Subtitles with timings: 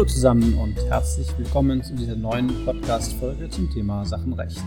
[0.00, 4.64] Hallo zusammen und herzlich willkommen zu dieser neuen Podcast-Folge zum Thema Sachenrecht.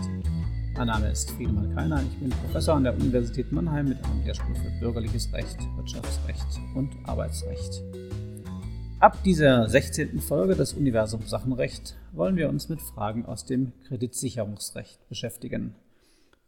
[0.76, 4.54] Mein Name ist Friedemann Keiner, ich bin Professor an der Universität Mannheim mit einem Lehrstuhl
[4.54, 6.46] für Bürgerliches Recht, Wirtschaftsrecht
[6.76, 7.82] und Arbeitsrecht.
[9.00, 10.20] Ab dieser 16.
[10.20, 15.74] Folge des Universum Sachenrecht wollen wir uns mit Fragen aus dem Kreditsicherungsrecht beschäftigen.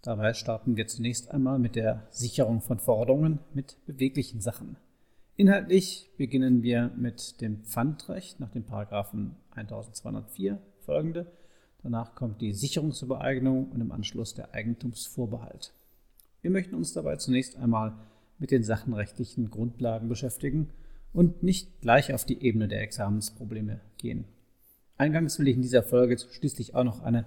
[0.02, 4.76] Dabei starten wir zunächst einmal mit der Sicherung von Forderungen mit beweglichen Sachen.
[5.38, 11.30] Inhaltlich beginnen wir mit dem Pfandrecht nach dem Paragraphen 1204 folgende.
[11.82, 15.74] Danach kommt die Sicherungsübereignung und im Anschluss der Eigentumsvorbehalt.
[16.40, 17.98] Wir möchten uns dabei zunächst einmal
[18.38, 20.70] mit den sachenrechtlichen Grundlagen beschäftigen
[21.12, 24.24] und nicht gleich auf die Ebene der Examensprobleme gehen.
[24.96, 27.26] Eingangs will ich in dieser Folge schließlich auch noch eine,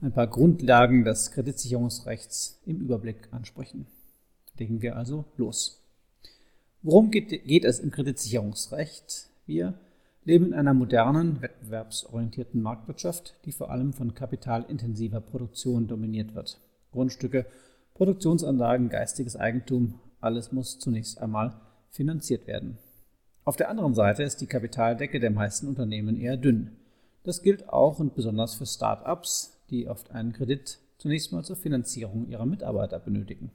[0.00, 3.88] ein paar Grundlagen des Kreditsicherungsrechts im Überblick ansprechen.
[4.56, 5.77] Legen wir also los.
[6.82, 9.30] Worum geht, geht es im Kreditsicherungsrecht?
[9.46, 9.74] Wir
[10.24, 16.60] leben in einer modernen, wettbewerbsorientierten Marktwirtschaft, die vor allem von kapitalintensiver Produktion dominiert wird.
[16.92, 17.46] Grundstücke,
[17.94, 22.78] Produktionsanlagen, geistiges Eigentum, alles muss zunächst einmal finanziert werden.
[23.44, 26.76] Auf der anderen Seite ist die Kapitaldecke der meisten Unternehmen eher dünn.
[27.24, 32.28] Das gilt auch und besonders für Start-ups, die oft einen Kredit zunächst mal zur Finanzierung
[32.28, 33.50] ihrer Mitarbeiter benötigen.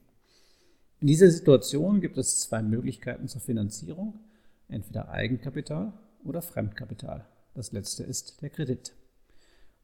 [1.04, 4.20] In dieser Situation gibt es zwei Möglichkeiten zur Finanzierung,
[4.68, 5.92] entweder Eigenkapital
[6.24, 7.26] oder Fremdkapital.
[7.52, 8.94] Das letzte ist der Kredit.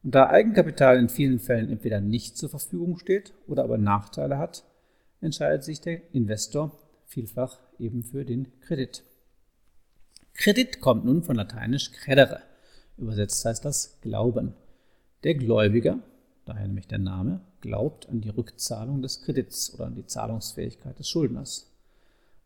[0.02, 4.64] Und da Eigenkapital in vielen Fällen entweder nicht zur Verfügung steht oder aber Nachteile hat,
[5.20, 6.72] entscheidet sich der Investor
[7.04, 9.02] vielfach eben für den Kredit.
[10.32, 12.40] Kredit kommt nun von lateinisch credere.
[12.96, 14.54] Übersetzt heißt das Glauben.
[15.22, 15.98] Der Gläubiger
[16.46, 21.08] daher nämlich der Name, glaubt an die Rückzahlung des Kredits oder an die Zahlungsfähigkeit des
[21.08, 21.70] Schuldners.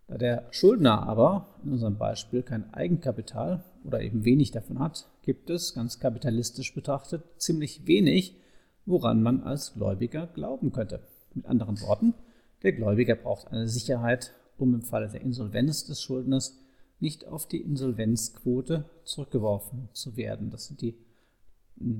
[0.06, 5.48] Da der Schuldner aber in unserem Beispiel kein Eigenkapital oder eben wenig davon hat, gibt
[5.50, 8.36] es, ganz kapitalistisch betrachtet, ziemlich wenig,
[8.84, 11.00] woran man als Gläubiger glauben könnte.
[11.32, 12.14] Mit anderen Worten,
[12.62, 16.58] der Gläubiger braucht eine Sicherheit, um im Falle der Insolvenz des Schuldners
[17.00, 20.50] nicht auf die Insolvenzquote zurückgeworfen zu werden.
[20.50, 20.94] Das sind die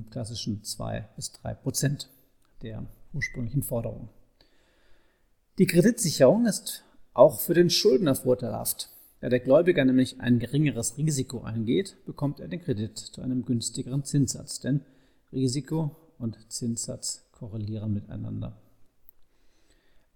[0.09, 2.09] klassischen 2 bis 3 Prozent
[2.61, 4.09] der ursprünglichen Forderung.
[5.57, 6.83] Die Kreditsicherung ist
[7.13, 8.89] auch für den Schuldner vorteilhaft.
[9.21, 14.03] Da der Gläubiger nämlich ein geringeres Risiko eingeht, bekommt er den Kredit zu einem günstigeren
[14.03, 14.81] Zinssatz, denn
[15.31, 18.57] Risiko und Zinssatz korrelieren miteinander.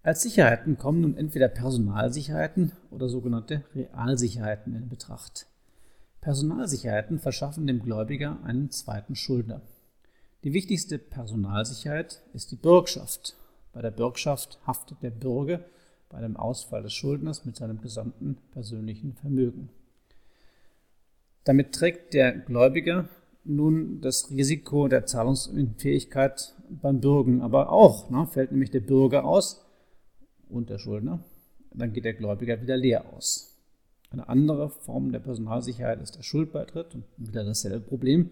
[0.02, 5.46] Als Sicherheiten kommen nun entweder Personalsicherheiten oder sogenannte Realsicherheiten in Betracht.
[6.20, 9.62] Personalsicherheiten verschaffen dem Gläubiger einen zweiten Schuldner.
[10.42, 13.36] Die wichtigste Personalsicherheit ist die Bürgschaft.
[13.74, 15.60] Bei der Bürgschaft haftet der Bürger
[16.08, 19.68] bei dem Ausfall des Schuldners mit seinem gesamten persönlichen Vermögen.
[21.44, 23.08] Damit trägt der Gläubiger
[23.44, 28.08] nun das Risiko der Zahlungsunfähigkeit beim Bürgen aber auch.
[28.08, 28.26] Ne?
[28.26, 29.64] Fällt nämlich der Bürger aus
[30.48, 31.22] und der Schuldner,
[31.72, 33.56] dann geht der Gläubiger wieder leer aus.
[34.10, 38.30] Eine andere Form der Personalsicherheit ist der Schuldbeitritt und wieder dasselbe Problem.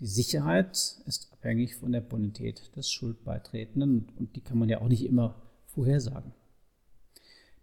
[0.00, 4.88] Die Sicherheit ist abhängig von der Bonität des Schuldbeitretenden und die kann man ja auch
[4.88, 6.32] nicht immer vorhersagen.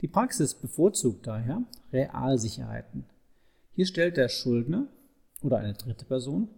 [0.01, 3.05] Die Praxis bevorzugt daher Realsicherheiten.
[3.73, 4.87] Hier stellt der Schuldner
[5.41, 6.49] oder eine dritte Person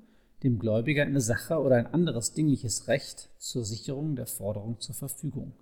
[0.44, 5.54] dem Gläubiger eine Sache oder ein anderes dingliches Recht zur Sicherung der Forderung zur Verfügung.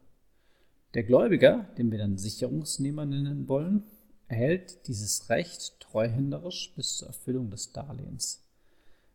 [0.96, 3.84] Der Gläubiger, den wir dann Sicherungsnehmer nennen wollen,
[4.28, 8.44] erhält dieses Recht treuhänderisch bis zur Erfüllung des Darlehens.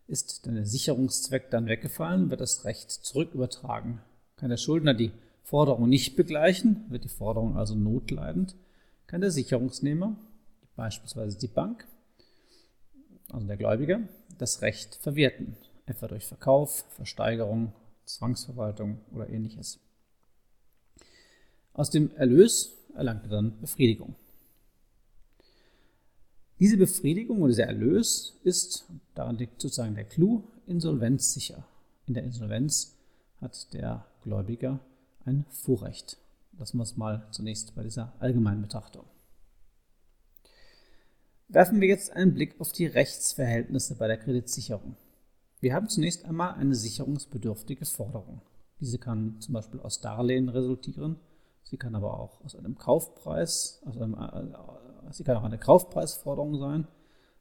[0.09, 4.01] Ist der Sicherungszweck dann weggefallen, wird das Recht zurückübertragen.
[4.37, 5.13] Kann der Schuldner die
[5.43, 8.55] Forderung nicht begleichen, wird die Forderung also notleidend,
[9.07, 10.17] kann der Sicherungsnehmer,
[10.75, 11.87] beispielsweise die Bank,
[13.31, 14.01] also der Gläubiger,
[14.39, 15.57] das Recht verwerten,
[15.87, 17.73] etwa durch Verkauf, Versteigerung,
[18.05, 19.81] Zwangsverwaltung oder ähnliches.
[21.73, 24.15] Aus dem Erlös erlangt er dann Befriedigung.
[26.59, 31.67] Diese Befriedigung oder dieser Erlös ist, daran liegt sozusagen der Clou, insolvenzsicher.
[32.07, 32.97] In der Insolvenz
[33.41, 34.81] hat der Gläubiger
[35.25, 36.19] ein Vorrecht.
[36.59, 39.05] Lassen wir es mal zunächst bei dieser allgemeinen Betrachtung.
[41.49, 44.97] Werfen wir jetzt einen Blick auf die Rechtsverhältnisse bei der Kreditsicherung.
[45.61, 48.41] Wir haben zunächst einmal eine sicherungsbedürftige Forderung.
[48.81, 51.17] Diese kann zum Beispiel aus Darlehen resultieren,
[51.63, 54.15] sie kann aber auch aus einem Kaufpreis, aus einem
[55.11, 56.87] Sie kann auch eine Kaufpreisforderung sein,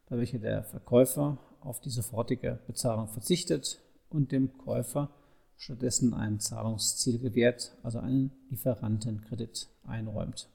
[0.09, 3.79] bei welcher der Verkäufer auf die sofortige Bezahlung verzichtet
[4.09, 5.09] und dem Käufer
[5.57, 10.49] stattdessen ein Zahlungsziel gewährt, also einen Lieferantenkredit einräumt.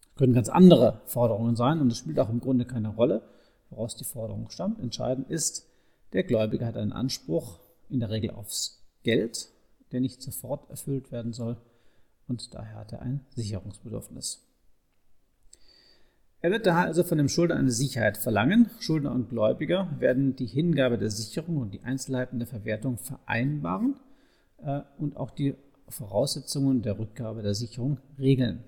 [0.00, 3.22] Das können ganz andere Forderungen sein und es spielt auch im Grunde keine Rolle,
[3.70, 4.78] woraus die Forderung stammt.
[4.78, 5.66] Entscheidend ist,
[6.12, 7.58] Der Gläubiger hat einen Anspruch
[7.88, 9.48] in der Regel aufs Geld,
[9.92, 11.56] der nicht sofort erfüllt werden soll
[12.28, 14.46] und daher hat er ein Sicherungsbedürfnis.
[16.42, 18.68] Er wird daher also von dem Schuldner eine Sicherheit verlangen.
[18.80, 23.94] Schuldner und Gläubiger werden die Hingabe der Sicherung und die Einzelheiten der Verwertung vereinbaren
[24.58, 25.54] äh, und auch die
[25.88, 28.64] Voraussetzungen der Rückgabe der Sicherung regeln.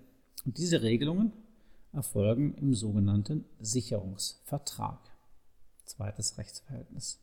[0.47, 1.33] Und diese Regelungen
[1.93, 5.01] erfolgen im sogenannten Sicherungsvertrag.
[5.85, 7.19] Zweites Rechtsverhältnis.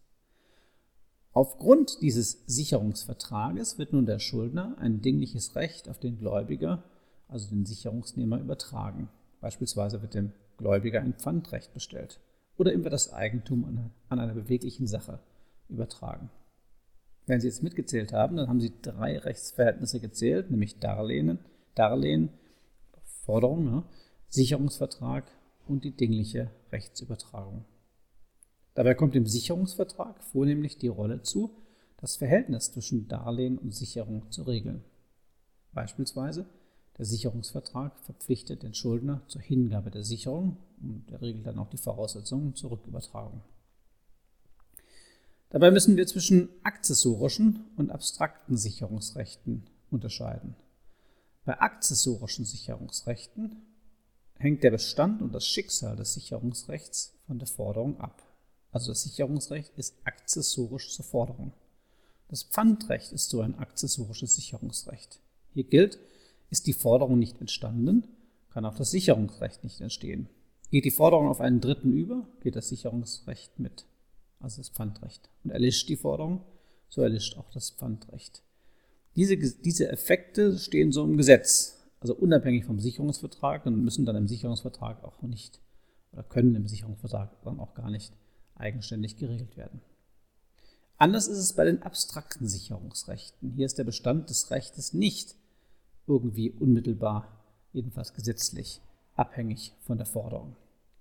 [1.31, 6.83] Aufgrund dieses Sicherungsvertrages wird nun der Schuldner ein dingliches Recht auf den Gläubiger,
[7.29, 9.07] also den Sicherungsnehmer, übertragen.
[9.39, 12.19] Beispielsweise wird dem Gläubiger ein Pfandrecht bestellt
[12.57, 15.19] oder wird das Eigentum an, einer beweglichen Sache
[15.67, 16.29] übertragen.
[17.25, 21.39] Wenn Sie jetzt mitgezählt haben, dann haben Sie drei Rechtsverhältnisse gezählt, nämlich Darlehen,
[21.75, 22.29] Darlehen
[23.03, 23.83] Forderung, ne,
[24.29, 25.25] Sicherungsvertrag
[25.67, 27.65] und die dingliche Rechtsübertragung.
[28.73, 31.51] Dabei kommt dem Sicherungsvertrag vornehmlich die Rolle zu,
[31.97, 34.83] das Verhältnis zwischen Darlehen und Sicherung zu regeln.
[35.73, 36.45] Beispielsweise
[36.97, 41.77] der Sicherungsvertrag verpflichtet den Schuldner zur Hingabe der Sicherung und er regelt dann auch die
[41.77, 43.41] Voraussetzungen zur Rückübertragung.
[45.49, 50.55] Dabei müssen wir zwischen akzessorischen und abstrakten Sicherungsrechten unterscheiden.
[51.43, 53.61] Bei akzessorischen Sicherungsrechten
[54.37, 58.21] hängt der Bestand und das Schicksal des Sicherungsrechts von der Forderung ab.
[58.71, 61.53] Also das Sicherungsrecht ist akzessorisch zur Forderung.
[62.29, 65.19] Das Pfandrecht ist so ein akzessorisches Sicherungsrecht.
[65.53, 65.99] Hier gilt,
[66.51, 68.07] ist die Forderung nicht entstanden,
[68.51, 70.29] kann auch das Sicherungsrecht nicht entstehen.
[70.69, 73.85] Geht die Forderung auf einen Dritten über, geht das Sicherungsrecht mit,
[74.39, 75.29] also das Pfandrecht.
[75.43, 76.43] Und erlischt die Forderung,
[76.89, 78.43] so erlischt auch das Pfandrecht.
[79.15, 84.27] Diese, diese Effekte stehen so im Gesetz, also unabhängig vom Sicherungsvertrag und müssen dann im
[84.27, 85.59] Sicherungsvertrag auch nicht
[86.11, 88.13] oder können im Sicherungsvertrag dann auch gar nicht
[88.55, 89.81] eigenständig geregelt werden.
[90.97, 93.51] Anders ist es bei den abstrakten Sicherungsrechten.
[93.51, 95.35] Hier ist der Bestand des Rechtes nicht
[96.07, 97.27] irgendwie unmittelbar,
[97.73, 98.81] jedenfalls gesetzlich,
[99.15, 100.55] abhängig von der Forderung.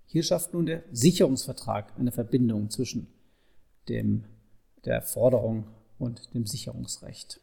[0.05, 3.07] Hier schafft nun der Sicherungsvertrag eine Verbindung zwischen
[3.87, 4.25] dem,
[4.85, 5.65] der Forderung
[5.99, 7.39] und dem Sicherungsrecht.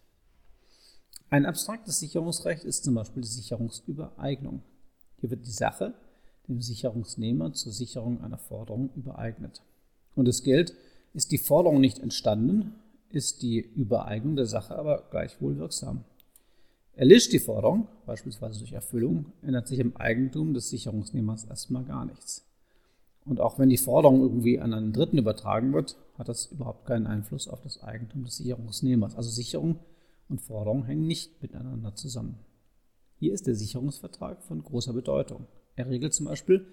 [1.30, 4.62] Ein abstraktes Sicherungsrecht ist zum Beispiel die Sicherungsübereignung.
[5.20, 5.94] Hier wird die Sache
[6.48, 9.62] dem Sicherungsnehmer zur Sicherung einer Forderung übereignet
[10.18, 10.74] und es gilt,
[11.14, 12.74] ist die Forderung nicht entstanden,
[13.10, 16.04] ist die Übereignung der Sache aber gleichwohl wirksam.
[16.98, 22.44] Erlischt die Forderung, beispielsweise durch Erfüllung, ändert sich im Eigentum des Sicherungsnehmers erstmal gar nichts.
[23.24, 27.06] Und auch wenn die Forderung irgendwie an einen Dritten übertragen wird, hat das überhaupt keinen
[27.06, 29.14] Einfluss auf das Eigentum des Sicherungsnehmers.
[29.14, 29.78] Also Sicherung
[30.28, 32.40] und Forderung hängen nicht miteinander zusammen.
[33.20, 35.46] Hier ist der Sicherungsvertrag von großer Bedeutung.
[35.76, 36.66] Er regelt zum Beispiel,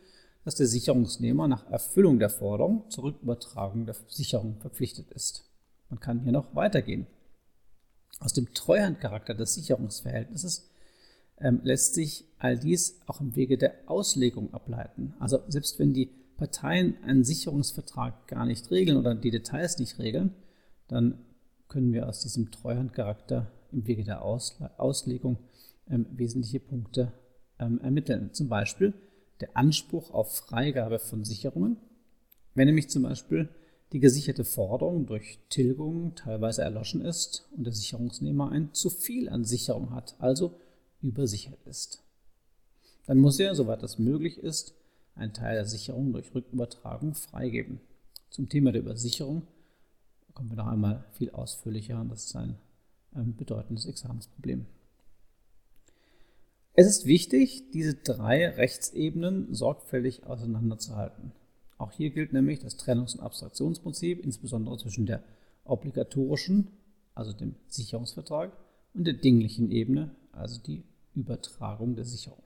[0.44, 5.48] dass der Sicherungsnehmer nach Erfüllung der Forderung zur Rückübertragung der Sicherung verpflichtet ist.
[5.92, 7.06] Man kann hier noch weitergehen.
[8.20, 10.70] Aus dem Treuhandcharakter des Sicherungsverhältnisses
[11.40, 15.14] ähm, lässt sich all dies auch im Wege der Auslegung ableiten.
[15.20, 20.34] Also selbst wenn die Parteien einen Sicherungsvertrag gar nicht regeln oder die Details nicht regeln,
[20.88, 21.20] dann
[21.68, 25.38] können wir aus diesem Treuhandcharakter im Wege der Ausle Auslegung
[25.90, 27.12] ähm, wesentliche Punkte
[27.60, 28.34] ähm, ermitteln.
[28.34, 28.94] Zum Beispiel,
[29.42, 31.78] der Anspruch auf Freigabe von Sicherungen,
[32.54, 33.50] wenn nämlich zum Beispiel
[33.94, 39.46] die gesicherte Forderung durch Tilgung teilweise erloschen ist und der Sicherungsnehmer ein zu viel an
[39.46, 40.60] Sicherung hat, also
[41.02, 42.02] übersichert ist.
[43.06, 44.74] Dann muss er, soweit das möglich ist,
[45.14, 47.80] einen Teil der Sicherung durch Rückübertragung freigeben.
[48.30, 49.44] Zum Thema der Übersicherung
[50.34, 52.58] kommen wir noch einmal viel ausführlicher und das ist ein
[53.16, 54.66] ähm, bedeutendes Examensproblem.
[56.74, 61.32] Es ist wichtig, diese drei Rechtsebenen sorgfältig auseinanderzuhalten.
[61.78, 65.24] Auch hier gilt nämlich das Trennungs- und Abstraktionsprinzip, insbesondere zwischen der
[65.66, 66.70] obligatorischen,
[67.14, 68.56] also dem Sicherungsvertrag,
[68.94, 70.84] und der dinglichen Ebene, also die
[71.16, 72.44] Übertragung der Sicherung.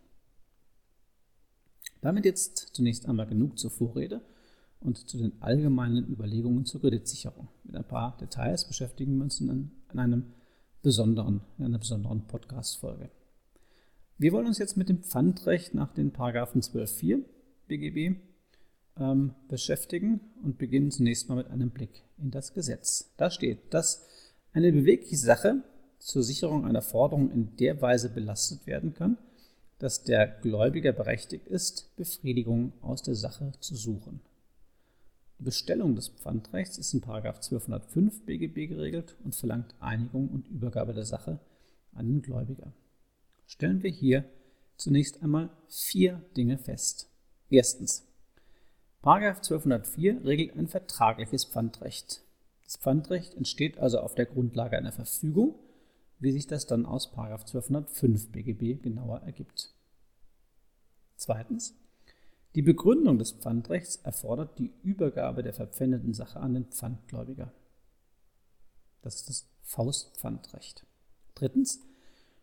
[2.02, 4.22] Damit jetzt zunächst einmal genug zur Vorrede
[4.80, 7.50] und zu den allgemeinen Überlegungen zur Kreditsicherung.
[7.64, 10.24] Mit ein paar Details beschäftigen wir uns in, einem
[10.82, 13.10] besonderen, in einer besonderen Podcast-Folge.
[14.18, 17.24] Wir wollen uns jetzt mit dem Pfandrecht nach den Paragraphen 12.4
[17.68, 18.29] BGB
[19.00, 23.12] ähm, beschäftigen und beginnen zunächst mal mit einem Blick in das Gesetz.
[23.18, 24.06] Da steht, dass
[24.54, 25.64] eine bewegliche Sache
[26.00, 29.18] zur Sicherung einer Forderung in der Weise belastet werden kann,
[29.78, 34.22] dass der Gläubiger berechtigt ist, Befriedigung aus der Sache zu suchen.
[35.40, 41.06] Die Bestellung des Pfandrechts ist in 1205 BGB geregelt und verlangt Einigung und Übergabe der
[41.06, 41.40] Sache
[41.94, 42.74] an den Gläubiger
[43.50, 44.24] stellen wir hier
[44.78, 47.10] zunächst einmal vier Dinge fest.
[47.50, 48.06] Erstens.
[49.02, 52.22] Paragraph 1204 regelt ein vertragliches Pfandrecht.
[52.66, 55.56] Das Pfandrecht entsteht also auf der Grundlage einer Verfügung,
[56.20, 59.74] wie sich das dann aus 1205 BGB genauer ergibt.
[61.16, 61.76] Zweitens.
[62.56, 67.54] Die Begründung des Pfandrechts erfordert die Übergabe der verpfändeten Sache an den Pfandgläubiger.
[69.02, 70.86] Das ist das Faustpfandrecht.
[71.36, 71.82] Drittens.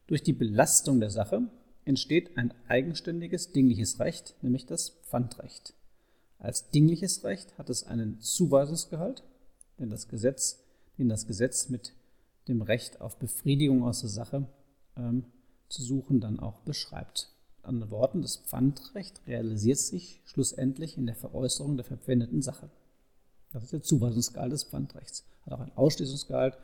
[0.07, 1.51] Durch die Belastung der Sache
[1.85, 5.75] entsteht ein eigenständiges dingliches Recht, nämlich das Pfandrecht.
[6.39, 9.23] Als dingliches Recht hat es einen Zuweisungsgehalt,
[9.79, 10.61] den das Gesetz,
[10.99, 11.95] den das Gesetz mit
[12.49, 14.47] dem Recht auf Befriedigung aus der Sache
[14.97, 15.25] ähm,
[15.69, 17.31] zu suchen dann auch beschreibt.
[17.57, 22.71] Mit anderen Worten, das Pfandrecht realisiert sich schlussendlich in der Veräußerung der verpfändeten Sache.
[23.53, 25.25] Das ist der Zuweisungsgehalt des Pfandrechts.
[25.45, 26.59] Hat auch einen Ausschließungsgehalt,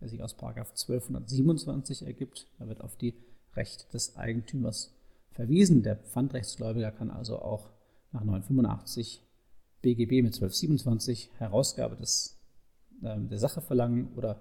[0.00, 2.46] der sich aus 1227 ergibt.
[2.58, 3.14] Da wird auf die
[3.54, 4.92] Rechte des Eigentümers
[5.32, 5.82] verwiesen.
[5.82, 7.68] Der Pfandrechtsgläubiger kann also auch
[8.12, 9.22] nach 985
[9.82, 12.38] BGB mit 1227 Herausgabe des,
[13.02, 14.40] äh, der Sache verlangen oder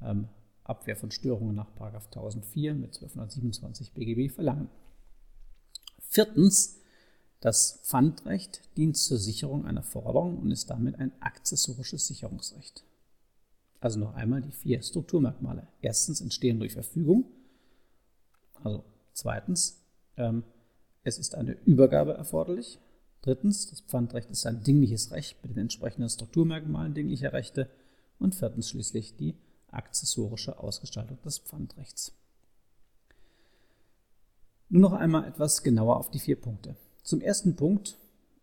[0.00, 0.28] ähm,
[0.64, 4.68] Abwehr von Störungen nach 1004 mit 1227 BGB verlangen.
[5.98, 6.80] Viertens,
[7.40, 12.84] das Pfandrecht dient zur Sicherung einer Forderung und ist damit ein akzessorisches Sicherungsrecht.
[13.80, 15.68] Also noch einmal die vier Strukturmerkmale.
[15.80, 17.26] Erstens entstehen durch Verfügung.
[18.64, 19.80] Also zweitens,
[20.16, 20.42] ähm,
[21.04, 22.78] es ist eine Übergabe erforderlich.
[23.22, 27.68] Drittens, das Pfandrecht ist ein dingliches Recht mit den entsprechenden Strukturmerkmalen dinglicher Rechte.
[28.18, 29.36] Und viertens schließlich die
[29.70, 32.12] akzessorische Ausgestaltung des Pfandrechts.
[34.70, 36.76] Nun noch einmal etwas genauer auf die vier Punkte.
[37.02, 37.96] Zum ersten Punkt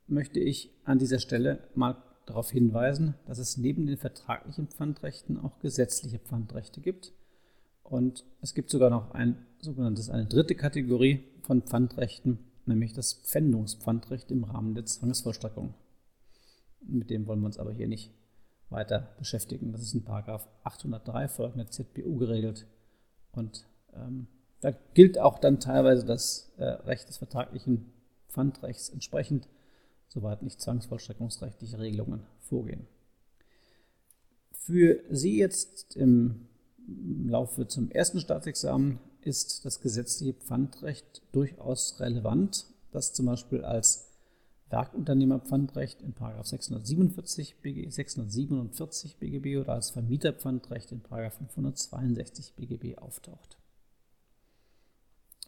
[0.07, 5.59] möchte ich an dieser Stelle mal darauf hinweisen, dass es neben den vertraglichen Pfandrechten auch
[5.59, 7.13] gesetzliche Pfandrechte gibt.
[7.83, 14.31] Und es gibt sogar noch ein sogenanntes, eine dritte Kategorie von Pfandrechten, nämlich das Pfändungspfandrecht
[14.31, 15.73] im Rahmen der Zwangsvollstreckung.
[16.81, 18.11] Mit dem wollen wir uns aber hier nicht
[18.69, 19.71] weiter beschäftigen.
[19.71, 22.65] Das ist in Paragraph 803 folgender ZBU geregelt.
[23.31, 24.27] Und ähm,
[24.61, 27.93] da gilt auch dann teilweise das äh, Recht des vertraglichen
[28.27, 29.47] Pfandrechts entsprechend,
[30.07, 32.87] soweit nicht zwangsvollstreckungsrechtliche Regelungen vorgehen.
[34.51, 36.47] Für Sie jetzt im
[36.87, 44.11] Laufe zum ersten Staatsexamen ist das gesetzliche Pfandrecht durchaus relevant, das zum Beispiel als
[44.69, 53.57] Werkunternehmerpfandrecht in 647 BG, 647 BGB oder als Vermieterpfandrecht in 562 BGB auftaucht.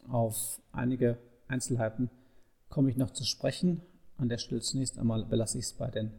[0.08, 1.18] Auf einige
[1.48, 2.10] Einzelheiten
[2.70, 3.82] komme ich noch zu sprechen.
[4.18, 6.12] An der Stelle zunächst einmal belasse ich es bei den,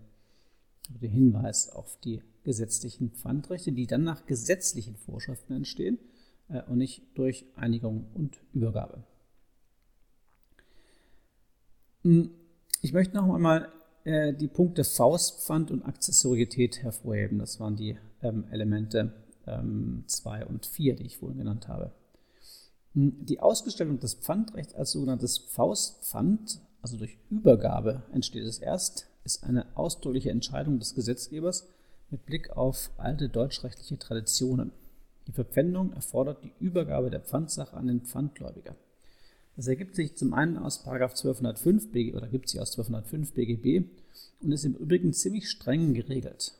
[0.88, 5.98] dem Hinweis auf die gesetzlichen Pfandrechte, die dann nach gesetzlichen Vorschriften entstehen
[6.68, 9.04] und nicht durch Einigung und Übergabe.
[12.02, 12.30] Hm,
[12.80, 13.68] ich möchte noch einmal
[14.04, 17.38] äh, die Punkte Faustpfand und Akzessorietät hervorheben.
[17.38, 19.12] Das waren die ähm, Elemente
[19.44, 21.92] 2 ähm, und 4, die ich vorhin genannt habe.
[22.94, 29.44] Hm, die Ausgestaltung des Pfandrechts als sogenanntes Faustpfand, also durch Übergabe entsteht es erst, ist
[29.44, 31.68] eine ausdrückliche Entscheidung des Gesetzgebers
[32.10, 34.72] mit Blick auf alte deutschrechtliche Traditionen.
[35.28, 38.74] Die Verpfändung erfordert die Übergabe der Pfandsache an den Pfandgläubiger.
[39.56, 43.84] Das ergibt sich zum einen aus 1205 BGB oder gibt sich aus 1205 BGB
[44.40, 46.54] und ist im Übrigen ziemlich streng geregelt.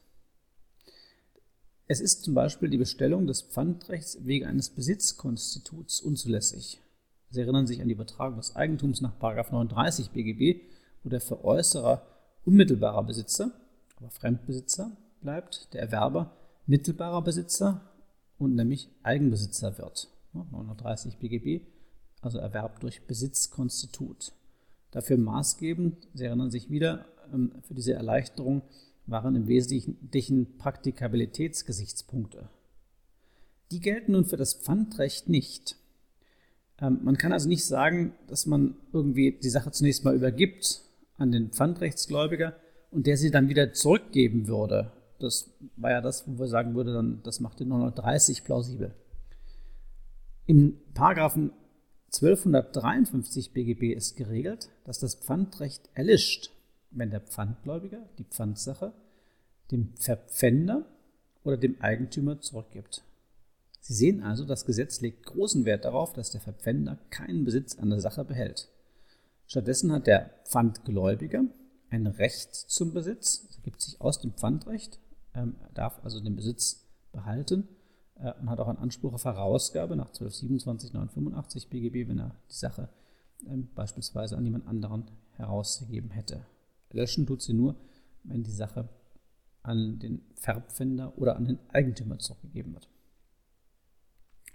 [1.87, 6.83] Es ist zum Beispiel die Bestellung des Pfandrechts wegen eines Besitzkonstituts unzulässig.
[7.31, 10.61] Sie erinnern sich an die Übertragung des Eigentums nach 39 BGB,
[11.03, 12.07] wo der Veräußerer
[12.45, 13.53] unmittelbarer Besitzer,
[13.97, 17.88] aber Fremdbesitzer bleibt, der Erwerber mittelbarer Besitzer
[18.39, 20.09] und nämlich Eigenbesitzer wird.
[20.33, 21.63] 39 BGB
[22.21, 24.33] also Erwerb durch Besitzkonstitut.
[24.91, 28.63] Dafür maßgebend, Sie erinnern sich wieder, ähm, für diese Erleichterung
[29.07, 32.49] waren im Wesentlichen Praktikabilitätsgesichtspunkte.
[33.71, 35.77] Die gelten nun für das Pfandrecht nicht.
[36.81, 40.83] Ähm, man kann also nicht sagen, dass man irgendwie die Sache zunächst mal übergibt
[41.17, 42.57] an den Pfandrechtsgläubiger
[42.91, 44.93] und der sie dann wieder zurückgeben würde.
[45.19, 48.95] Das war ja das, wo wir sagen würden, das macht den 930 plausibel.
[50.47, 51.53] Im Paragraphen
[52.07, 56.51] 1253 BGB ist geregelt, dass das Pfandrecht erlischt,
[56.91, 58.93] wenn der Pfandgläubiger die Pfandsache
[59.71, 60.87] dem Verpfänder
[61.45, 63.03] oder dem Eigentümer zurückgibt.
[63.81, 67.91] Sie sehen also, das Gesetz legt großen Wert darauf, dass der Verpfänder keinen Besitz an
[67.91, 68.69] der Sache behält.
[69.47, 71.45] Stattdessen hat der Pfandgläubiger
[71.91, 74.99] ein Recht zum Besitz, ergibt sich aus dem Pfandrecht,
[75.39, 77.69] ähm, er darf also den Besitz behalten
[78.17, 82.57] äh, und hat auch einen Anspruch auf Herausgabe nach 1227 985 BGB, wenn er die
[82.57, 82.89] Sache
[83.47, 86.45] ähm, beispielsweise an jemand anderen herausgegeben hätte.
[86.91, 87.77] Löschen tut sie nur,
[88.25, 88.89] wenn die Sache
[89.63, 92.89] an den Verbpfänder oder an den Eigentümer zurückgegeben wird.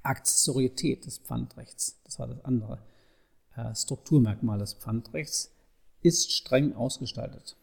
[0.01, 2.79] Akzessorietät des Pfandrechts, das war das andere
[3.55, 5.51] äh, Strukturmerkmal des Pfandrechts,
[6.01, 7.55] ist streng ausgestaltet.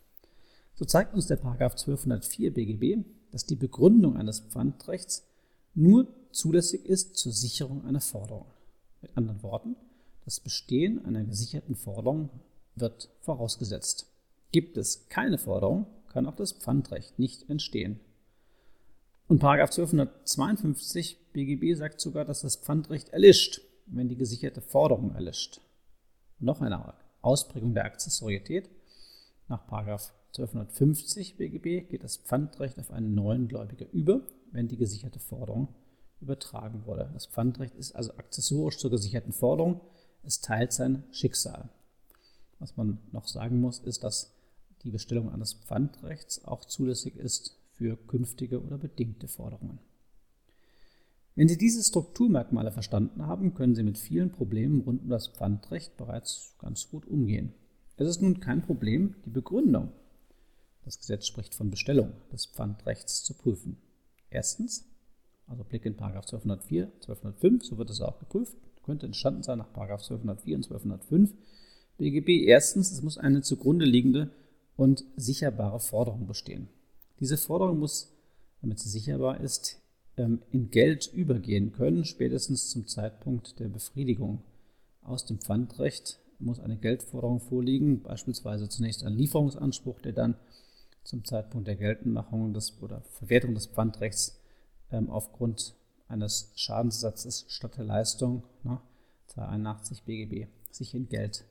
[0.80, 5.28] So zeigt uns der Paragraph 1204 BGB, dass die Begründung eines Pfandrechts
[5.74, 8.46] nur zulässig ist zur Sicherung einer Forderung.
[9.02, 9.76] Mit anderen Worten,
[10.24, 12.30] das Bestehen einer gesicherten Forderung
[12.76, 14.10] wird vorausgesetzt.
[14.52, 18.00] Gibt es keine Forderung, kann auch das Pfandrecht nicht entstehen.
[19.28, 25.60] Und Paragraph 1252 BGB sagt sogar, dass das Pfandrecht erlischt, wenn die gesicherte Forderung erlischt.
[26.38, 28.70] Noch eine Ausprägung der Akzessorietät.
[29.46, 29.66] Nach
[30.30, 34.20] 1250 BGB geht das Pfandrecht auf einen neuen Gläubiger über,
[34.52, 35.68] wenn die gesicherte Forderung
[36.20, 37.10] übertragen wurde.
[37.12, 39.80] Das Pfandrecht ist also akzessorisch zur gesicherten Forderung.
[40.22, 41.68] Es teilt sein Schicksal.
[42.58, 44.34] Was man noch sagen muss, ist, dass
[44.84, 49.78] die Bestellung eines Pfandrechts auch zulässig ist für künftige oder bedingte Forderungen.
[51.34, 55.96] Wenn Sie diese Strukturmerkmale verstanden haben, können Sie mit vielen Problemen rund um das Pfandrecht
[55.96, 57.54] bereits ganz gut umgehen.
[57.96, 59.92] Es ist nun kein Problem, die Begründung,
[60.84, 63.76] das Gesetz spricht von Bestellung des Pfandrechts, zu prüfen.
[64.30, 64.86] Erstens,
[65.46, 70.56] also Blick in 1204, 1205, so wird es auch geprüft, könnte entstanden sein nach 1204
[70.56, 71.34] und 1205
[71.98, 72.46] BGB.
[72.46, 74.30] Erstens, es muss eine zugrunde liegende
[74.76, 76.68] und sicherbare Forderung bestehen.
[77.20, 78.12] Diese Forderung muss,
[78.62, 79.80] damit sie sicherbar ist,
[80.16, 84.42] ähm, in Geld übergehen können, spätestens zum Zeitpunkt der Befriedigung.
[85.02, 90.36] Aus dem Pfandrecht muss eine Geldforderung vorliegen, beispielsweise zunächst ein Lieferungsanspruch, der dann
[91.02, 94.40] zum Zeitpunkt der Geltendmachung des, oder Verwertung des Pfandrechts
[94.90, 95.74] ähm, aufgrund
[96.08, 98.80] eines Schadenssatzes statt der Leistung, ne,
[99.28, 101.44] 281 BGB, sich in Geld,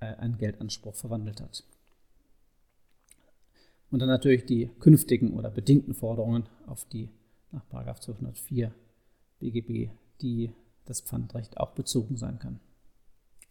[0.00, 1.64] äh, einen Geldanspruch verwandelt hat.
[3.90, 7.08] Und dann natürlich die künftigen oder bedingten Forderungen auf die
[7.52, 8.74] nach 1204
[9.38, 10.52] BGB, die
[10.84, 12.60] das Pfandrecht auch bezogen sein kann.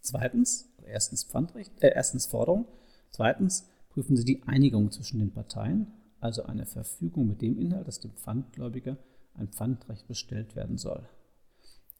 [0.00, 2.66] Zweitens, erstens Pfandrecht, äh, erstens Forderung.
[3.10, 5.86] Zweitens prüfen Sie die Einigung zwischen den Parteien,
[6.20, 8.98] also eine Verfügung mit dem Inhalt, dass dem Pfandgläubiger
[9.32, 11.08] ein Pfandrecht bestellt werden soll.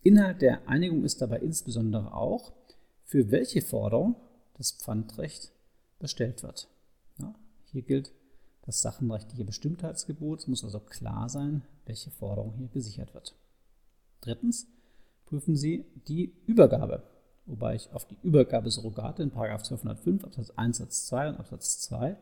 [0.03, 2.53] Inhalt der Einigung ist dabei insbesondere auch,
[3.03, 4.17] für welche Forderung
[4.59, 5.53] das Pfandrecht
[5.99, 6.69] bestellt wird.
[7.19, 7.35] Ja,
[7.73, 8.13] hier gilt
[8.67, 10.41] das sachenrechtliche Bestimmtheitsgebot.
[10.41, 13.35] Es muss also klar sein, welche Forderung hier gesichert wird.
[14.21, 14.67] Drittens
[15.25, 17.05] prüfen Sie die Übergabe,
[17.47, 22.17] wobei ich auf die Übergabesurrogate in 1205 Absatz 1 Satz 2 und Absatz 2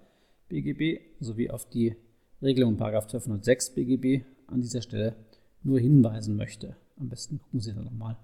[0.49, 1.97] BGB sowie auf die
[2.43, 5.17] Regelung in 1206 BGB an dieser Stelle
[5.63, 6.77] nur hinweisen möchte.
[6.99, 8.17] Am besten gucken Sie dann nochmal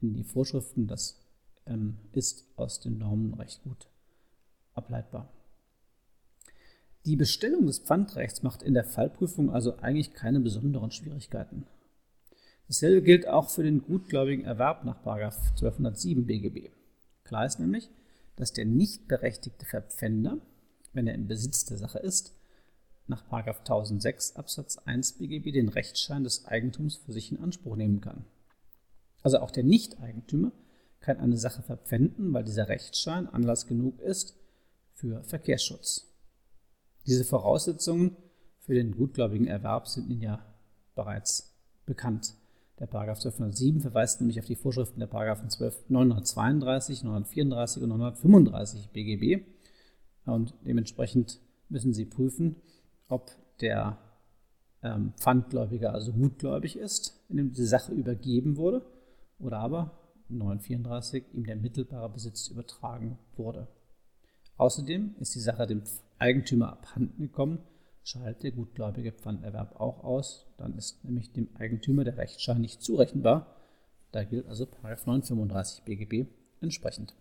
[0.00, 0.86] in die Vorschriften.
[0.86, 1.20] Das
[1.66, 3.88] ähm, ist aus den Normen recht gut
[4.74, 5.30] ableitbar.
[7.06, 11.66] Die Bestellung des Pfandrechts macht in der Fallprüfung also eigentlich keine besonderen Schwierigkeiten.
[12.70, 16.70] Dasselbe gilt auch für den gutgläubigen Erwerb nach 1207 BGB.
[17.24, 17.90] Klar ist nämlich,
[18.36, 20.38] dass der nicht berechtigte Verpfänder,
[20.92, 22.32] wenn er im Besitz der Sache ist,
[23.08, 28.24] nach 1006 Absatz 1 BGB den Rechtsschein des Eigentums für sich in Anspruch nehmen kann.
[29.24, 30.52] Also auch der Nicht-Eigentümer
[31.00, 34.36] kann eine Sache verpfänden, weil dieser Rechtsschein Anlass genug ist
[34.92, 36.06] für Verkehrsschutz.
[37.04, 38.16] Diese Voraussetzungen
[38.60, 40.46] für den gutgläubigen Erwerb sind Ihnen ja
[40.94, 41.52] bereits
[41.84, 42.36] bekannt.
[42.80, 48.90] Der Paragraph 1207 verweist nämlich auf die Vorschriften der Paragraphen 12, 932, 934 und 935
[48.90, 49.44] BGB.
[50.24, 52.56] Und dementsprechend müssen Sie prüfen,
[53.08, 53.98] ob der
[54.82, 58.82] ähm, Pfandgläubiger also gutgläubig ist, in dem diese Sache übergeben wurde,
[59.38, 59.98] oder aber
[60.30, 63.68] 934 ihm der mittelbare Besitz übertragen wurde.
[64.56, 65.82] Außerdem ist die Sache dem
[66.18, 67.58] Eigentümer abhanden gekommen,
[68.02, 70.46] schaltet der gutgläubige Pfanderwerb auch aus.
[70.56, 73.56] Dann ist nämlich dem Eigentümer der Rechtsschein nicht zurechenbar.
[74.12, 76.28] Da gilt also 935 BGB
[76.60, 77.14] entsprechend.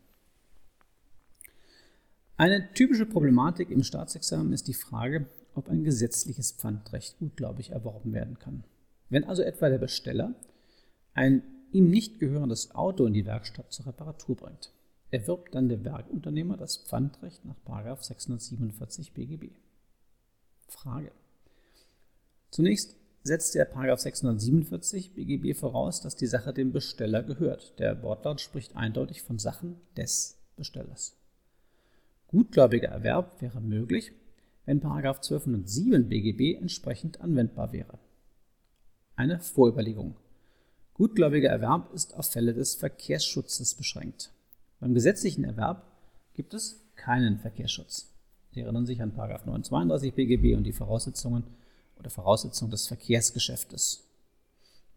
[2.37, 8.39] Eine typische Problematik im Staatsexamen ist die Frage, ob ein gesetzliches Pfandrecht gutgläubig erworben werden
[8.39, 8.63] kann.
[9.09, 10.33] Wenn also etwa der Besteller
[11.13, 14.71] ein ihm nicht gehörendes Auto in die Werkstatt zur Reparatur bringt,
[15.11, 17.57] erwirbt dann der Werkunternehmer das Pfandrecht nach
[18.01, 19.51] 647 BGB.
[20.71, 21.11] Frage.
[22.51, 27.77] Zunächst setzt der 647 BGB voraus, dass die Sache dem Besteller gehört.
[27.79, 31.15] Der Wortlaut spricht eindeutig von Sachen des Bestellers.
[32.27, 34.13] Gutgläubiger Erwerb wäre möglich,
[34.65, 37.99] wenn 1207 BGB entsprechend anwendbar wäre.
[39.15, 40.15] Eine Vorüberlegung.
[40.93, 44.31] Gutgläubiger Erwerb ist auf Fälle des Verkehrsschutzes beschränkt.
[44.79, 45.85] Beim gesetzlichen Erwerb
[46.33, 48.13] gibt es keinen Verkehrsschutz.
[48.51, 51.43] Sie erinnern sich an 932 BGB und die Voraussetzungen
[51.97, 54.05] oder Voraussetzung des Verkehrsgeschäftes.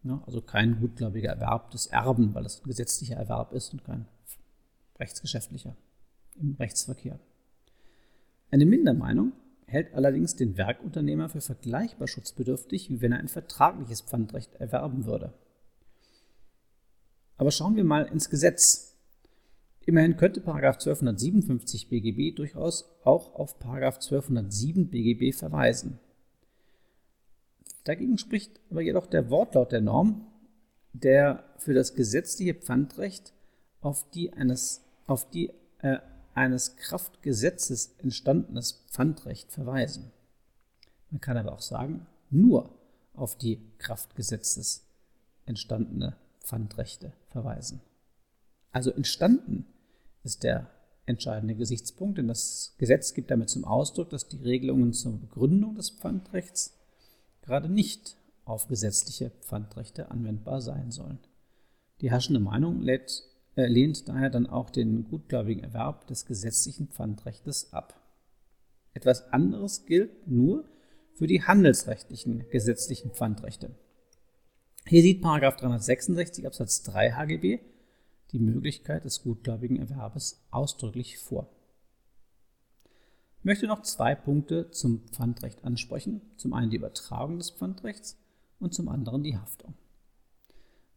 [0.03, 4.05] Ja, also kein gutgläubiger Erwerb des Erben, weil es ein gesetzlicher Erwerb ist und kein
[4.99, 5.75] rechtsgeschäftlicher
[6.39, 7.19] im Rechtsverkehr.
[8.51, 9.33] Eine Mindermeinung
[9.65, 15.33] hält allerdings den Werkunternehmer für vergleichbar schutzbedürftig, wie wenn er ein vertragliches Pfandrecht erwerben würde.
[17.37, 18.92] Aber schauen wir mal ins Gesetz.
[19.85, 25.99] Immerhin könnte 1257 BGB durchaus auch auf 1207 BGB verweisen.
[27.83, 30.27] Dagegen spricht aber jedoch der Wortlaut der Norm,
[30.93, 33.33] der für das gesetzliche Pfandrecht
[33.81, 35.97] auf die eines, auf die, äh,
[36.33, 40.11] eines Kraftgesetzes entstandenes Pfandrecht verweisen.
[41.11, 42.73] Man kann aber auch sagen, nur
[43.13, 44.87] auf die Kraftgesetzes
[45.45, 47.81] entstandene Pfandrechte verweisen.
[48.71, 49.67] Also entstanden
[50.23, 50.69] ist der
[51.05, 55.89] entscheidende Gesichtspunkt, denn das Gesetz gibt damit zum Ausdruck, dass die Regelungen zur Begründung des
[55.89, 56.79] Pfandrechts
[57.41, 61.19] gerade nicht auf gesetzliche Pfandrechte anwendbar sein sollen.
[62.01, 63.23] Die herrschende Meinung lädt,
[63.55, 67.99] äh, lehnt daher dann auch den gutgläubigen Erwerb des gesetzlichen Pfandrechtes ab.
[68.93, 70.65] Etwas anderes gilt nur
[71.13, 73.71] für die handelsrechtlichen gesetzlichen Pfandrechte.
[74.85, 77.59] Hier sieht 366 Absatz 3 HGB
[78.33, 81.47] die Möglichkeit des gutgläubigen Erwerbes ausdrücklich vor.
[83.37, 86.21] Ich möchte noch zwei Punkte zum Pfandrecht ansprechen.
[86.37, 88.17] Zum einen die Übertragung des Pfandrechts
[88.59, 89.75] und zum anderen die Haftung.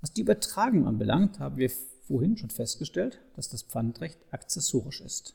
[0.00, 1.70] Was die Übertragung anbelangt, haben wir
[2.06, 5.34] vorhin schon festgestellt, dass das Pfandrecht akzessorisch ist.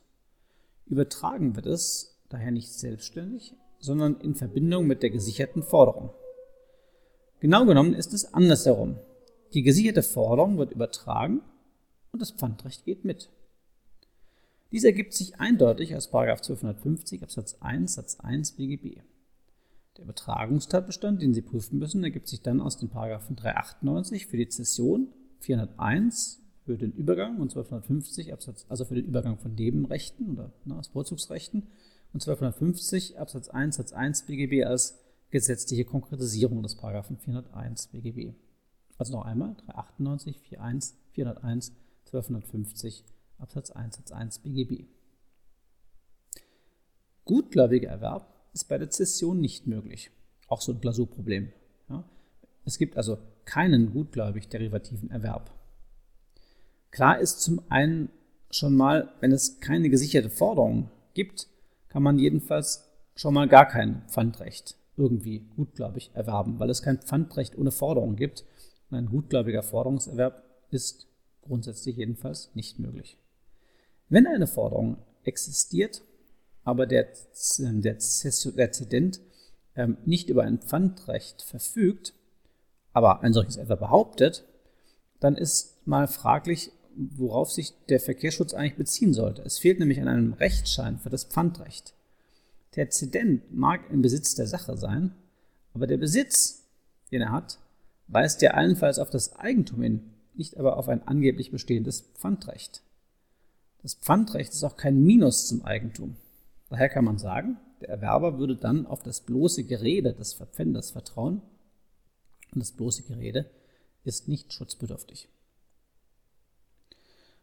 [0.85, 6.11] Übertragen wird es daher nicht selbstständig, sondern in Verbindung mit der gesicherten Forderung.
[7.41, 8.97] Genau genommen ist es andersherum.
[9.53, 11.41] Die gesicherte Forderung wird übertragen
[12.11, 13.29] und das Pfandrecht geht mit.
[14.71, 19.01] Dies ergibt sich eindeutig aus 1250 Absatz 1 Satz 1 BGB.
[19.97, 24.47] Der Übertragungstatbestand, den Sie prüfen müssen, ergibt sich dann aus den Paragraphen 398 für die
[24.47, 30.53] Zession, 401 für den Übergang und 1250 Absatz, also für den Übergang von Nebenrechten oder
[30.63, 31.63] ne, aus Vorzugsrechten
[32.13, 34.99] und 1250 Absatz 1 Satz 1 BGB als
[35.31, 38.35] gesetzliche Konkretisierung des Paragraphen 401 BGB.
[38.97, 41.73] Also noch einmal 398, 41, 401,
[42.13, 43.05] 1250
[43.39, 44.85] Absatz 1 Satz 1 BGB.
[47.25, 50.11] Gutgläubiger Erwerb ist bei der Zession nicht möglich.
[50.47, 51.51] Auch so ein Klausurproblem.
[51.89, 52.03] Ja?
[52.65, 55.51] Es gibt also keinen gutgläubig derivativen Erwerb.
[56.91, 58.09] Klar ist zum einen
[58.49, 61.47] schon mal, wenn es keine gesicherte Forderung gibt,
[61.87, 67.57] kann man jedenfalls schon mal gar kein Pfandrecht irgendwie gutgläubig erwerben, weil es kein Pfandrecht
[67.57, 68.43] ohne Forderung gibt.
[68.89, 71.07] Und ein gutgläubiger Forderungserwerb ist
[71.41, 73.17] grundsätzlich jedenfalls nicht möglich.
[74.09, 76.01] Wenn eine Forderung existiert,
[76.63, 77.07] aber der,
[77.83, 79.21] der, der Zedent
[79.75, 82.13] ähm, nicht über ein Pfandrecht verfügt,
[82.93, 84.43] aber ein solches etwa behauptet,
[85.19, 89.41] dann ist mal fraglich, worauf sich der Verkehrsschutz eigentlich beziehen sollte.
[89.43, 91.93] Es fehlt nämlich an einem Rechtsschein für das Pfandrecht.
[92.75, 95.13] Der Zedent mag im Besitz der Sache sein,
[95.73, 96.65] aber der Besitz,
[97.11, 97.59] den er hat,
[98.07, 102.81] weist ja allenfalls auf das Eigentum hin, nicht aber auf ein angeblich bestehendes Pfandrecht.
[103.81, 106.15] Das Pfandrecht ist auch kein Minus zum Eigentum.
[106.69, 111.41] Daher kann man sagen, der Erwerber würde dann auf das bloße Gerede des Verpfänders vertrauen
[112.53, 113.49] und das bloße Gerede
[114.03, 115.29] ist nicht schutzbedürftig.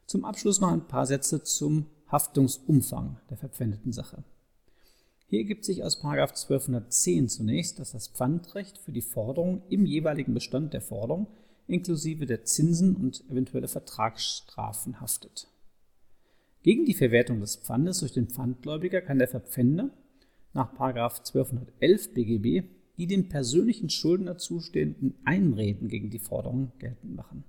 [0.07, 4.25] Zum Abschluss noch ein paar Sätze zum Haftungsumfang der verpfändeten Sache.
[5.27, 10.73] Hier ergibt sich aus 1210 zunächst, dass das Pfandrecht für die Forderung im jeweiligen Bestand
[10.73, 11.27] der Forderung
[11.69, 15.49] inklusive der Zinsen und eventuelle Vertragsstrafen haftet.
[16.63, 19.91] Gegen die Verwertung des Pfandes durch den Pfandgläubiger kann der Verpfänder
[20.53, 22.65] nach 1211 BGB
[22.99, 27.45] die dem persönlichen Schuldner zustehenden Einreden gegen die Forderung geltend machen.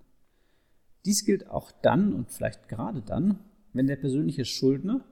[1.06, 3.40] Dies gilt auch dann und vielleicht gerade dann,
[3.74, 5.04] wenn der persönliche Schuldner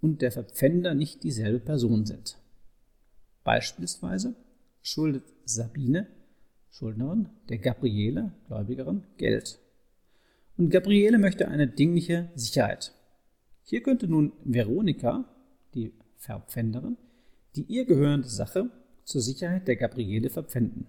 [0.00, 2.38] und der Verpfänder nicht dieselbe Person sind.
[3.42, 4.34] Beispielsweise
[4.80, 6.06] schuldet Sabine,
[6.74, 9.60] Schuldnerin, der Gabriele, Gläubigerin, Geld.
[10.56, 12.92] Und Gabriele möchte eine dingliche Sicherheit.
[13.62, 15.24] Hier könnte nun Veronika,
[15.74, 16.96] die Verpfänderin,
[17.54, 18.70] die ihr gehörende Sache
[19.04, 20.88] zur Sicherheit der Gabriele verpfänden.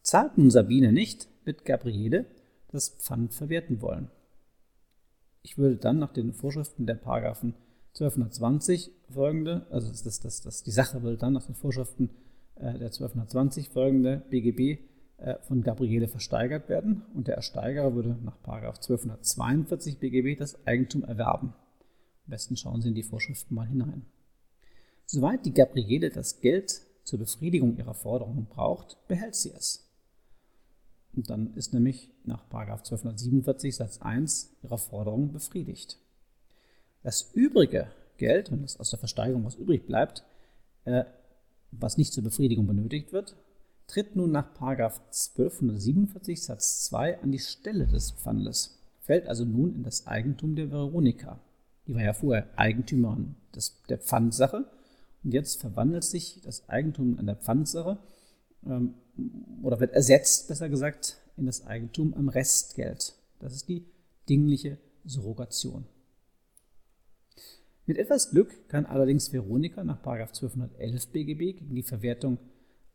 [0.00, 2.24] Zahlt nun Sabine nicht, wird Gabriele
[2.68, 4.10] das Pfand verwerten wollen.
[5.42, 7.54] Ich würde dann nach den Vorschriften der Paragraphen
[7.90, 12.08] 1220 folgende, also das, das, das, die Sache würde dann nach den Vorschriften
[12.60, 14.80] der 1220 folgende BGB
[15.18, 21.54] äh, von Gabriele versteigert werden und der Ersteigerer würde nach 1242 BGB das Eigentum erwerben.
[22.26, 24.06] Am besten schauen Sie in die Vorschriften mal hinein.
[25.06, 29.90] Soweit die Gabriele das Geld zur Befriedigung ihrer Forderungen braucht, behält sie es.
[31.14, 35.98] Und dann ist nämlich nach 1247 Satz 1 ihrer Forderung befriedigt.
[37.02, 40.24] Das übrige Geld, wenn es aus der Versteigerung was übrig bleibt,
[40.84, 41.04] äh,
[41.72, 43.36] was nicht zur Befriedigung benötigt wird,
[43.86, 49.82] tritt nun nach 1247 Satz 2 an die Stelle des Pfandes, fällt also nun in
[49.82, 51.40] das Eigentum der Veronika.
[51.86, 54.66] Die war ja vorher Eigentümerin des, der Pfandsache
[55.24, 57.98] und jetzt verwandelt sich das Eigentum an der Pfandsache
[58.64, 58.94] ähm,
[59.62, 63.14] oder wird ersetzt, besser gesagt, in das Eigentum am Restgeld.
[63.38, 63.86] Das ist die
[64.28, 65.84] dingliche Surrogation.
[67.90, 72.38] Mit etwas Glück kann allerdings Veronika nach 1211 BGB gegen die Verwertung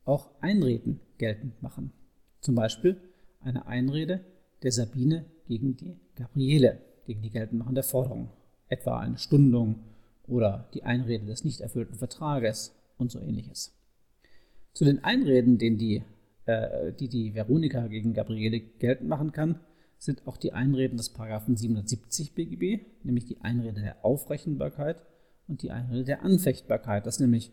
[0.06, 1.92] auch Einreden geltend machen.
[2.40, 2.96] Zum Beispiel
[3.42, 4.22] eine Einrede
[4.64, 8.30] der Sabine gegen die Gabriele, gegen die geltendmachende Forderung,
[8.70, 9.80] etwa eine Stundung
[10.30, 13.74] oder die Einrede des nicht erfüllten Vertrages und so ähnliches.
[14.72, 16.04] Zu den Einreden, den die,
[16.46, 19.60] äh, die die Veronika gegen Gabriele geltend machen kann,
[20.06, 25.02] sind auch die Einreden des Paragraphen 770 BGB, nämlich die Einrede der Aufrechenbarkeit
[25.48, 27.52] und die Einrede der Anfechtbarkeit, dass nämlich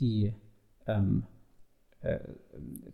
[0.00, 0.34] die,
[0.86, 1.24] ähm,
[2.02, 2.20] äh,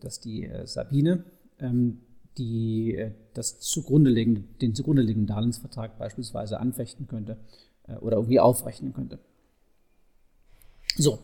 [0.00, 1.24] dass die äh, Sabine
[1.58, 2.00] ähm,
[2.38, 7.36] die, äh, das zugrunde liegende, den zugrunde liegenden Darlehensvertrag beispielsweise anfechten könnte
[7.88, 9.18] äh, oder irgendwie aufrechnen könnte.
[10.96, 11.18] So,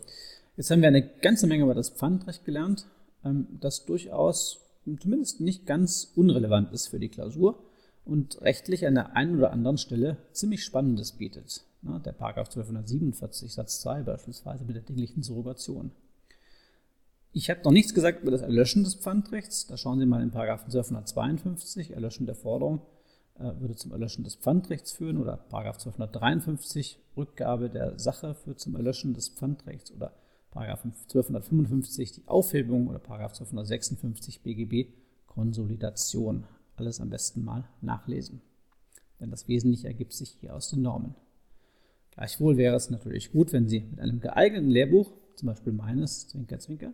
[0.57, 2.87] jetzt haben wir eine ganze Menge über das Pfandrecht gelernt,
[3.25, 4.65] ähm, das durchaus
[5.01, 7.63] zumindest nicht ganz unrelevant ist für die Klausur
[8.09, 11.65] und rechtlich an der einen oder anderen Stelle ziemlich Spannendes bietet.
[11.83, 15.93] Der Paragraph 1247 Satz 2 beispielsweise mit der dinglichen Surrogation.
[17.33, 19.67] Ich habe noch nichts gesagt über das Erlöschen des Pfandrechts.
[19.67, 22.81] Da schauen Sie mal in Paragraph 1252, Erlöschen der Forderung
[23.39, 28.75] äh, würde zum Erlöschen des Pfandrechts führen oder Paragraph 1253, Rückgabe der Sache führt zum
[28.77, 30.13] Erlöschen des Pfandrechts oder
[30.51, 34.89] Paragraph 1255 die Aufhebung oder Paragraph 1256 BGB
[35.27, 36.47] Konsolidation.
[36.79, 38.41] Alles am besten mal nachlesen.
[39.19, 41.17] Denn das Wesentliche ergibt sich hier aus den Normen.
[42.13, 46.61] Gleichwohl wäre es natürlich gut, wenn Sie mit einem geeigneten Lehrbuch, zum Beispiel meines, Zwinker,
[46.61, 46.93] Zwinker,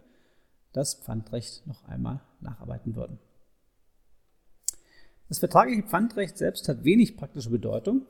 [0.73, 3.19] das Pfandrecht noch einmal nacharbeiten würden.
[5.29, 8.07] Das vertragliche Pfandrecht selbst hat wenig praktische Bedeutung,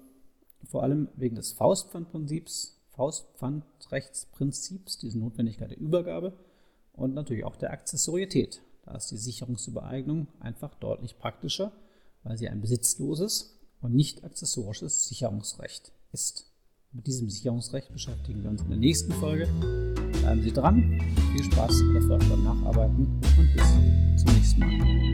[0.65, 6.39] vor allem wegen des Faustpfandprinzips, Faustpfandrechtsprinzips, diese Notwendigkeit der Übergabe
[6.93, 8.63] und natürlich auch der Akzessorietät.
[8.85, 11.73] Da ist die Sicherungsübereignung einfach deutlich praktischer,
[12.23, 16.51] weil sie ein besitzloses und nicht akzessorisches Sicherungsrecht ist.
[16.93, 19.49] Mit diesem Sicherungsrecht beschäftigen wir uns in der nächsten Folge.
[20.21, 21.01] Bleiben Sie dran,
[21.33, 25.05] viel Spaß bei der Förderung beim Nacharbeiten und bis zum nächsten Mal.